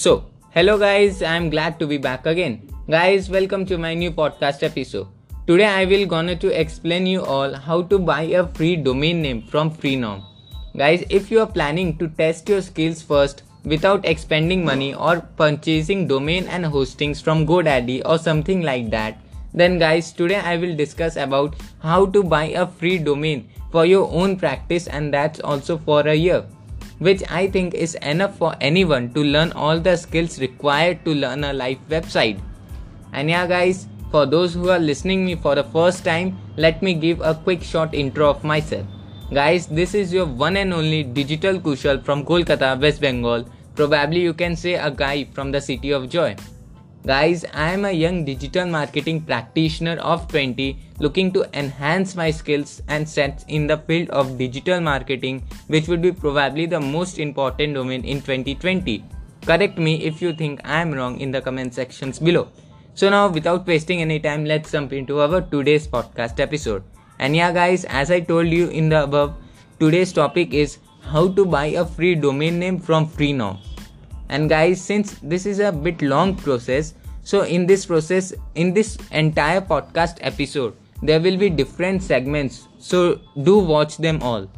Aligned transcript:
So, 0.00 0.24
hello 0.52 0.78
guys, 0.78 1.22
I'm 1.22 1.50
glad 1.50 1.78
to 1.78 1.86
be 1.86 1.98
back 1.98 2.24
again. 2.24 2.66
Guys, 2.88 3.28
welcome 3.28 3.66
to 3.66 3.76
my 3.76 3.92
new 3.92 4.10
podcast 4.10 4.62
episode. 4.62 5.08
Today 5.46 5.66
I 5.66 5.84
will 5.84 6.06
gonna 6.06 6.36
to 6.36 6.48
explain 6.58 7.06
you 7.06 7.22
all 7.22 7.52
how 7.52 7.82
to 7.90 7.98
buy 7.98 8.22
a 8.22 8.46
free 8.46 8.76
domain 8.76 9.20
name 9.20 9.42
from 9.42 9.70
Freenom. 9.70 10.22
Guys, 10.74 11.04
if 11.10 11.30
you 11.30 11.40
are 11.40 11.52
planning 11.58 11.98
to 11.98 12.08
test 12.08 12.48
your 12.48 12.62
skills 12.62 13.02
first 13.02 13.42
without 13.64 14.06
expending 14.06 14.64
money 14.64 14.94
or 14.94 15.20
purchasing 15.42 16.06
domain 16.08 16.46
and 16.48 16.64
hostings 16.64 17.22
from 17.22 17.46
GoDaddy 17.46 18.00
or 18.06 18.16
something 18.16 18.62
like 18.62 18.88
that, 18.92 19.20
then 19.52 19.78
guys, 19.78 20.12
today 20.12 20.40
I 20.40 20.56
will 20.56 20.74
discuss 20.74 21.16
about 21.16 21.56
how 21.82 22.06
to 22.06 22.22
buy 22.22 22.44
a 22.44 22.66
free 22.66 22.96
domain 22.96 23.50
for 23.70 23.84
your 23.84 24.10
own 24.10 24.38
practice 24.38 24.86
and 24.86 25.12
that's 25.12 25.40
also 25.40 25.76
for 25.76 26.00
a 26.08 26.14
year 26.14 26.46
which 27.00 27.22
I 27.28 27.48
think 27.48 27.74
is 27.74 27.96
enough 27.96 28.38
for 28.38 28.54
anyone 28.60 29.12
to 29.14 29.24
learn 29.24 29.52
all 29.52 29.80
the 29.80 29.96
skills 29.96 30.38
required 30.40 31.04
to 31.06 31.14
learn 31.14 31.44
a 31.44 31.52
live 31.52 31.78
website. 31.88 32.40
And 33.12 33.28
yeah 33.28 33.46
guys, 33.46 33.88
for 34.10 34.26
those 34.26 34.54
who 34.54 34.68
are 34.68 34.78
listening 34.78 35.24
me 35.24 35.34
for 35.34 35.54
the 35.54 35.64
first 35.64 36.04
time, 36.04 36.38
let 36.56 36.82
me 36.82 36.94
give 36.94 37.20
a 37.20 37.34
quick 37.34 37.62
short 37.62 37.94
intro 37.94 38.30
of 38.30 38.44
myself. 38.44 38.86
Guys, 39.32 39.66
this 39.66 39.94
is 39.94 40.12
your 40.12 40.26
one 40.26 40.56
and 40.56 40.74
only 40.74 41.02
digital 41.02 41.58
Kushal 41.58 42.04
from 42.04 42.24
Kolkata, 42.24 42.80
West 42.80 43.00
Bengal. 43.00 43.44
Probably 43.76 44.20
you 44.20 44.34
can 44.34 44.56
say 44.56 44.74
a 44.74 44.90
guy 44.90 45.24
from 45.32 45.52
the 45.52 45.60
city 45.60 45.92
of 45.92 46.08
joy. 46.08 46.36
Guys, 47.06 47.46
I 47.54 47.72
am 47.72 47.86
a 47.86 47.92
young 47.92 48.26
digital 48.26 48.66
marketing 48.66 49.22
practitioner 49.22 49.96
of 50.00 50.28
20 50.28 50.78
looking 50.98 51.32
to 51.32 51.46
enhance 51.58 52.14
my 52.14 52.30
skills 52.30 52.82
and 52.88 53.08
sets 53.08 53.42
in 53.48 53.66
the 53.66 53.78
field 53.78 54.10
of 54.10 54.36
digital 54.36 54.80
marketing, 54.82 55.42
which 55.68 55.88
would 55.88 56.02
be 56.02 56.12
probably 56.12 56.66
the 56.66 56.78
most 56.78 57.18
important 57.18 57.72
domain 57.72 58.04
in 58.04 58.20
2020. 58.20 59.02
Correct 59.46 59.78
me 59.78 60.04
if 60.04 60.20
you 60.20 60.34
think 60.34 60.60
I 60.62 60.82
am 60.82 60.92
wrong 60.92 61.18
in 61.18 61.30
the 61.30 61.40
comment 61.40 61.72
sections 61.72 62.18
below. 62.18 62.48
So, 62.92 63.08
now 63.08 63.28
without 63.28 63.66
wasting 63.66 64.02
any 64.02 64.20
time, 64.20 64.44
let's 64.44 64.70
jump 64.70 64.92
into 64.92 65.22
our 65.22 65.40
today's 65.40 65.88
podcast 65.88 66.38
episode. 66.38 66.82
And 67.18 67.34
yeah, 67.34 67.50
guys, 67.50 67.86
as 67.86 68.10
I 68.10 68.20
told 68.20 68.48
you 68.48 68.68
in 68.68 68.90
the 68.90 69.04
above, 69.04 69.36
today's 69.78 70.12
topic 70.12 70.52
is 70.52 70.76
how 71.00 71.28
to 71.28 71.46
buy 71.46 71.66
a 71.66 71.86
free 71.86 72.14
domain 72.14 72.58
name 72.58 72.78
from 72.78 73.08
Freenom 73.08 73.58
and 74.30 74.48
guys 74.48 74.80
since 74.80 75.16
this 75.22 75.44
is 75.44 75.58
a 75.58 75.70
bit 75.70 76.00
long 76.00 76.34
process 76.34 76.94
so 77.22 77.42
in 77.42 77.66
this 77.66 77.84
process 77.86 78.32
in 78.54 78.72
this 78.72 78.96
entire 79.10 79.60
podcast 79.60 80.16
episode 80.20 80.74
there 81.02 81.20
will 81.20 81.36
be 81.36 81.48
different 81.48 82.02
segments. 82.02 82.68
So 82.78 83.20
do 83.42 83.58
watch 83.58 83.96
them 83.96 84.22
all. 84.22 84.50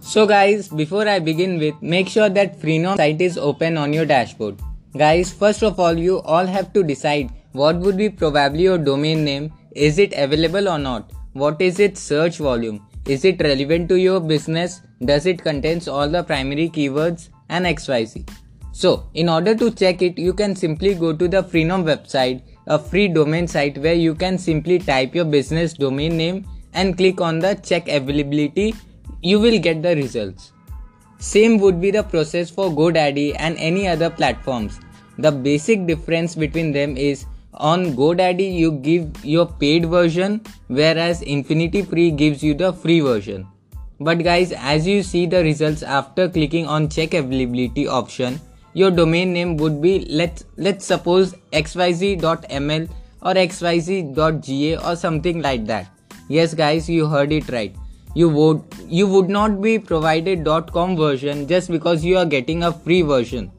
So 0.00 0.26
guys 0.26 0.68
before 0.68 1.06
i 1.08 1.18
begin 1.18 1.58
with 1.58 1.80
make 1.80 2.08
sure 2.08 2.28
that 2.28 2.60
freenom 2.60 2.96
site 2.96 3.20
is 3.20 3.38
open 3.38 3.78
on 3.78 3.92
your 3.92 4.04
dashboard. 4.04 4.60
Guys 4.96 5.32
first 5.32 5.62
of 5.62 5.78
all 5.78 5.94
you 5.94 6.18
all 6.20 6.46
have 6.46 6.72
to 6.72 6.82
decide 6.82 7.30
what 7.52 7.76
would 7.76 7.96
be 7.96 8.08
probably 8.08 8.62
your 8.62 8.78
domain 8.78 9.24
name. 9.24 9.52
Is 9.72 9.98
it 9.98 10.12
available 10.16 10.68
or 10.68 10.78
not? 10.78 11.12
What 11.32 11.60
is 11.62 11.78
its 11.78 12.00
search 12.00 12.38
volume? 12.38 12.84
Is 13.06 13.24
it 13.24 13.40
relevant 13.40 13.88
to 13.90 13.96
your 13.96 14.20
business? 14.20 14.82
Does 15.04 15.26
it 15.26 15.42
contains 15.42 15.86
all 15.86 16.08
the 16.08 16.24
primary 16.24 16.68
keywords 16.68 17.28
and 17.50 17.66
XYZ. 17.66 18.28
So, 18.72 19.06
in 19.14 19.28
order 19.28 19.54
to 19.54 19.70
check 19.70 20.00
it, 20.00 20.16
you 20.16 20.32
can 20.32 20.54
simply 20.56 20.94
go 20.94 21.12
to 21.12 21.28
the 21.28 21.42
Freenom 21.42 21.84
website, 21.84 22.42
a 22.66 22.78
free 22.78 23.08
domain 23.08 23.46
site 23.46 23.76
where 23.78 23.94
you 23.94 24.14
can 24.14 24.38
simply 24.38 24.78
type 24.78 25.14
your 25.14 25.24
business 25.24 25.74
domain 25.74 26.16
name 26.16 26.46
and 26.72 26.96
click 26.96 27.20
on 27.20 27.40
the 27.40 27.54
check 27.56 27.88
availability. 27.88 28.74
You 29.22 29.40
will 29.40 29.58
get 29.58 29.82
the 29.82 29.96
results. 29.96 30.52
Same 31.18 31.58
would 31.58 31.80
be 31.80 31.90
the 31.90 32.02
process 32.02 32.48
for 32.48 32.70
GoDaddy 32.70 33.36
and 33.38 33.58
any 33.58 33.86
other 33.86 34.08
platforms. 34.08 34.80
The 35.18 35.32
basic 35.32 35.86
difference 35.86 36.34
between 36.34 36.72
them 36.72 36.96
is 36.96 37.26
on 37.52 37.94
GoDaddy 37.94 38.54
you 38.54 38.72
give 38.72 39.24
your 39.24 39.46
paid 39.46 39.86
version 39.86 40.40
whereas 40.68 41.20
Infinity 41.22 41.82
Free 41.82 42.10
gives 42.10 42.42
you 42.42 42.54
the 42.54 42.72
free 42.72 43.00
version. 43.00 43.46
But 44.00 44.24
guys, 44.24 44.52
as 44.52 44.86
you 44.86 45.02
see 45.02 45.26
the 45.26 45.42
results 45.44 45.82
after 45.82 46.26
clicking 46.26 46.66
on 46.66 46.88
check 46.88 47.12
availability 47.12 47.86
option, 47.86 48.40
your 48.72 48.90
domain 48.90 49.34
name 49.34 49.58
would 49.58 49.82
be 49.82 50.06
let's 50.08 50.44
let's 50.56 50.86
suppose 50.86 51.34
xyz.ml 51.52 52.88
or 53.20 53.34
xyz.ga 53.34 54.76
or 54.78 54.96
something 54.96 55.42
like 55.42 55.66
that. 55.66 55.88
Yes 56.28 56.54
guys, 56.54 56.88
you 56.88 57.06
heard 57.06 57.30
it 57.30 57.50
right. 57.50 57.76
You 58.14 58.30
would 58.30 58.62
you 58.88 59.06
would 59.06 59.28
not 59.28 59.60
be 59.60 59.78
provided 59.78 60.46
.com 60.72 60.96
version 60.96 61.46
just 61.46 61.70
because 61.70 62.02
you 62.02 62.16
are 62.16 62.24
getting 62.24 62.62
a 62.62 62.72
free 62.72 63.02
version. 63.02 63.52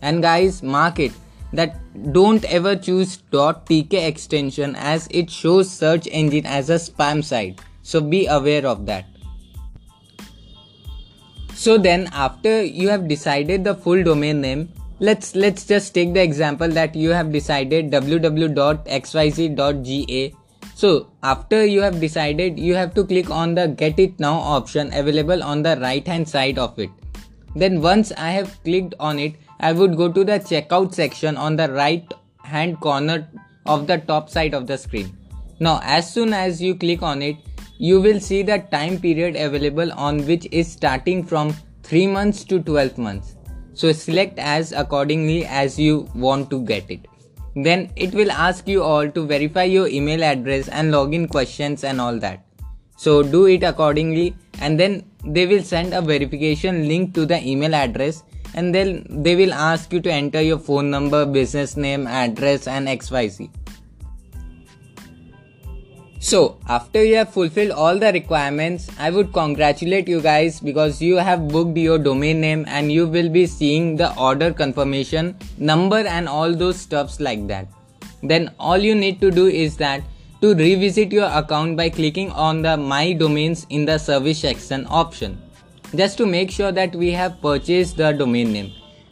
And 0.00 0.22
guys, 0.22 0.62
mark 0.62 1.00
it 1.00 1.12
that 1.52 1.76
don't 2.12 2.44
ever 2.44 2.76
choose 2.76 3.18
.tk 3.32 3.94
extension 3.94 4.76
as 4.76 5.08
it 5.10 5.28
shows 5.28 5.68
search 5.70 6.06
engine 6.10 6.46
as 6.46 6.70
a 6.70 6.74
spam 6.76 7.24
site. 7.24 7.60
So 7.82 8.00
be 8.00 8.26
aware 8.26 8.64
of 8.64 8.86
that. 8.86 9.11
So 11.62 11.78
then 11.78 12.08
after 12.12 12.60
you 12.64 12.88
have 12.88 13.06
decided 13.06 13.62
the 13.62 13.72
full 13.76 14.02
domain 14.02 14.40
name, 14.40 14.68
let's 14.98 15.36
let's 15.36 15.64
just 15.64 15.94
take 15.94 16.12
the 16.12 16.20
example 16.20 16.72
that 16.78 16.96
you 16.96 17.10
have 17.10 17.30
decided 17.30 17.92
www.xyz.ga. 17.92 18.72
So 20.74 21.06
after 21.22 21.64
you 21.64 21.82
have 21.82 22.00
decided, 22.00 22.58
you 22.58 22.74
have 22.74 22.94
to 22.94 23.04
click 23.04 23.30
on 23.30 23.54
the 23.54 23.68
get 23.68 24.00
it 24.00 24.18
now 24.18 24.32
option 24.54 24.90
available 24.92 25.44
on 25.44 25.62
the 25.62 25.76
right 25.76 26.04
hand 26.14 26.28
side 26.28 26.58
of 26.58 26.76
it. 26.80 26.90
Then 27.54 27.80
once 27.80 28.10
I 28.16 28.32
have 28.32 28.58
clicked 28.64 28.96
on 28.98 29.20
it, 29.20 29.36
I 29.60 29.72
would 29.72 29.96
go 29.96 30.10
to 30.10 30.24
the 30.24 30.40
checkout 30.40 30.92
section 30.94 31.36
on 31.36 31.54
the 31.54 31.70
right 31.70 32.12
hand 32.42 32.80
corner 32.80 33.28
of 33.66 33.86
the 33.86 33.98
top 33.98 34.30
side 34.30 34.52
of 34.52 34.66
the 34.66 34.76
screen. 34.76 35.16
Now 35.60 35.78
as 35.84 36.12
soon 36.12 36.32
as 36.32 36.60
you 36.60 36.74
click 36.74 37.02
on 37.04 37.22
it, 37.22 37.36
you 37.78 38.00
will 38.00 38.20
see 38.20 38.42
the 38.42 38.58
time 38.70 38.98
period 38.98 39.36
available 39.36 39.92
on 39.92 40.26
which 40.26 40.46
is 40.50 40.70
starting 40.70 41.24
from 41.24 41.54
3 41.82 42.06
months 42.06 42.44
to 42.44 42.60
12 42.60 42.98
months. 42.98 43.36
So 43.74 43.92
select 43.92 44.38
as 44.38 44.72
accordingly 44.72 45.44
as 45.46 45.78
you 45.78 46.08
want 46.14 46.50
to 46.50 46.60
get 46.64 46.90
it. 46.90 47.06
Then 47.54 47.90
it 47.96 48.14
will 48.14 48.30
ask 48.30 48.68
you 48.68 48.82
all 48.82 49.10
to 49.10 49.26
verify 49.26 49.64
your 49.64 49.88
email 49.88 50.22
address 50.24 50.68
and 50.68 50.92
login 50.92 51.28
questions 51.28 51.84
and 51.84 52.00
all 52.00 52.18
that. 52.18 52.44
So 52.96 53.22
do 53.22 53.46
it 53.46 53.62
accordingly 53.62 54.34
and 54.60 54.78
then 54.78 55.04
they 55.24 55.46
will 55.46 55.62
send 55.62 55.92
a 55.92 56.00
verification 56.00 56.86
link 56.88 57.14
to 57.14 57.26
the 57.26 57.42
email 57.46 57.74
address 57.74 58.22
and 58.54 58.74
then 58.74 59.06
they 59.08 59.34
will 59.34 59.52
ask 59.52 59.92
you 59.92 60.00
to 60.00 60.12
enter 60.12 60.40
your 60.40 60.58
phone 60.58 60.90
number, 60.90 61.24
business 61.24 61.76
name, 61.76 62.06
address 62.06 62.66
and 62.68 62.86
XYZ. 62.86 63.50
So, 66.24 66.56
after 66.68 67.04
you 67.04 67.16
have 67.16 67.30
fulfilled 67.30 67.72
all 67.72 67.98
the 67.98 68.12
requirements, 68.12 68.88
I 68.96 69.10
would 69.10 69.32
congratulate 69.32 70.06
you 70.06 70.20
guys 70.20 70.60
because 70.60 71.02
you 71.02 71.16
have 71.16 71.48
booked 71.48 71.76
your 71.76 71.98
domain 71.98 72.40
name 72.40 72.64
and 72.68 72.92
you 72.92 73.08
will 73.08 73.28
be 73.28 73.44
seeing 73.44 73.96
the 73.96 74.16
order 74.16 74.52
confirmation 74.52 75.36
number 75.58 75.98
and 75.98 76.28
all 76.28 76.54
those 76.54 76.76
stuffs 76.78 77.18
like 77.18 77.48
that. 77.48 77.66
Then 78.22 78.52
all 78.60 78.78
you 78.78 78.94
need 78.94 79.20
to 79.20 79.32
do 79.32 79.48
is 79.48 79.76
that 79.78 80.04
to 80.42 80.54
revisit 80.54 81.10
your 81.10 81.28
account 81.28 81.76
by 81.76 81.88
clicking 81.90 82.30
on 82.30 82.62
the 82.62 82.76
my 82.76 83.14
domains 83.14 83.66
in 83.68 83.84
the 83.84 83.98
service 83.98 84.38
section 84.42 84.86
option 84.88 85.42
just 85.96 86.18
to 86.18 86.26
make 86.26 86.52
sure 86.52 86.70
that 86.70 86.94
we 86.94 87.10
have 87.10 87.40
purchased 87.42 87.96
the 87.96 88.12
domain 88.12 88.52
name. 88.52 88.70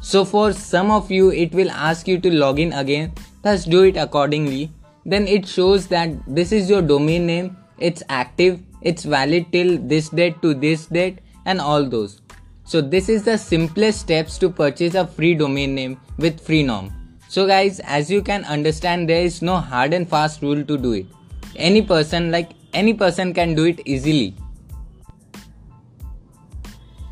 So 0.00 0.24
for 0.24 0.52
some 0.52 0.92
of 0.92 1.10
you 1.10 1.32
it 1.32 1.52
will 1.52 1.72
ask 1.72 2.06
you 2.06 2.20
to 2.20 2.30
log 2.30 2.60
in 2.60 2.72
again 2.72 3.12
thus 3.42 3.64
do 3.64 3.82
it 3.82 3.96
accordingly 3.96 4.70
then 5.04 5.26
it 5.26 5.46
shows 5.46 5.86
that 5.88 6.10
this 6.26 6.52
is 6.52 6.70
your 6.70 6.82
domain 6.82 7.26
name, 7.26 7.56
it's 7.78 8.02
active, 8.08 8.60
it's 8.82 9.04
valid 9.04 9.46
till 9.52 9.78
this 9.78 10.08
date 10.08 10.40
to 10.42 10.54
this 10.54 10.86
date, 10.86 11.18
and 11.44 11.60
all 11.60 11.84
those. 11.84 12.20
So, 12.64 12.80
this 12.80 13.08
is 13.08 13.24
the 13.24 13.36
simplest 13.36 14.00
steps 14.00 14.38
to 14.38 14.48
purchase 14.48 14.94
a 14.94 15.06
free 15.06 15.34
domain 15.34 15.74
name 15.74 16.00
with 16.18 16.44
Freenom. 16.46 16.92
So, 17.28 17.46
guys, 17.46 17.80
as 17.80 18.10
you 18.10 18.22
can 18.22 18.44
understand, 18.44 19.08
there 19.08 19.22
is 19.22 19.42
no 19.42 19.56
hard 19.56 19.92
and 19.92 20.08
fast 20.08 20.42
rule 20.42 20.64
to 20.64 20.78
do 20.78 20.92
it. 20.92 21.06
Any 21.56 21.82
person, 21.82 22.30
like 22.30 22.50
any 22.72 22.94
person, 22.94 23.34
can 23.34 23.54
do 23.54 23.64
it 23.64 23.80
easily. 23.84 24.36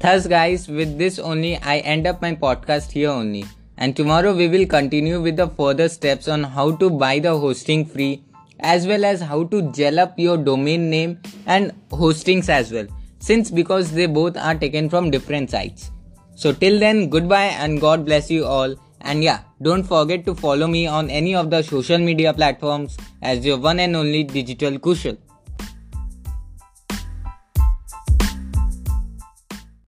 Thus, 0.00 0.26
guys, 0.26 0.68
with 0.68 0.98
this 0.98 1.18
only, 1.18 1.56
I 1.56 1.78
end 1.78 2.06
up 2.06 2.20
my 2.20 2.34
podcast 2.34 2.92
here 2.92 3.10
only 3.10 3.44
and 3.78 3.96
tomorrow 3.96 4.34
we 4.34 4.48
will 4.48 4.66
continue 4.66 5.20
with 5.20 5.36
the 5.36 5.48
further 5.48 5.88
steps 5.88 6.28
on 6.28 6.42
how 6.42 6.70
to 6.76 6.90
buy 6.90 7.18
the 7.18 7.36
hosting 7.44 7.84
free 7.84 8.22
as 8.60 8.86
well 8.86 9.04
as 9.04 9.20
how 9.20 9.44
to 9.44 9.62
gel 9.72 10.00
up 10.00 10.18
your 10.18 10.36
domain 10.36 10.90
name 10.90 11.18
and 11.46 11.72
hostings 11.90 12.48
as 12.48 12.72
well 12.72 12.88
since 13.20 13.50
because 13.50 13.92
they 13.92 14.06
both 14.06 14.36
are 14.36 14.54
taken 14.54 14.88
from 14.88 15.10
different 15.10 15.50
sites. 15.50 15.90
So 16.34 16.52
till 16.52 16.78
then 16.78 17.08
goodbye 17.08 17.52
and 17.62 17.80
god 17.80 18.04
bless 18.04 18.30
you 18.30 18.44
all. 18.44 18.74
And 19.00 19.22
yeah 19.22 19.40
don't 19.62 19.84
forget 19.84 20.24
to 20.26 20.34
follow 20.34 20.66
me 20.66 20.86
on 20.86 21.08
any 21.08 21.34
of 21.34 21.50
the 21.50 21.62
social 21.62 21.98
media 21.98 22.32
platforms 22.32 22.96
as 23.22 23.46
your 23.46 23.58
one 23.58 23.78
and 23.80 23.94
only 23.94 24.24
digital 24.24 24.72
kushal 24.78 25.16